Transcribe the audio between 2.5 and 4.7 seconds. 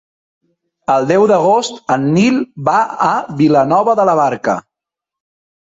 va a Vilanova de la Barca.